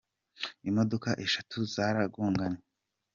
Imodoka 0.69 1.09
eshatu 1.25 1.57
zaragonganye 1.73 2.61